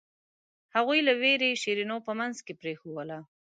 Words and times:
هغوی 0.75 0.99
له 1.07 1.13
وېرې 1.21 1.51
شیرینو 1.61 1.97
په 2.05 2.11
منځ 2.19 2.35
کې 2.45 2.53
پرېښووله. 2.61 3.19